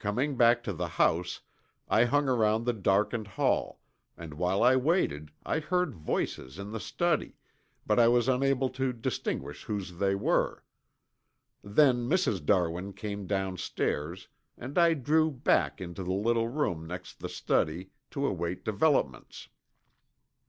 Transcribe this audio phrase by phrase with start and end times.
[0.00, 1.40] Coming back to the house
[1.88, 3.80] I hung around the darkened hall
[4.16, 7.36] and while I waited I heard voices in the study,
[7.86, 10.64] but I was unable to distinguish whose they were.
[11.62, 12.44] Then Mrs.
[12.44, 14.26] Darwin came downstairs
[14.58, 19.50] and I drew back into the little room next the study to await developments.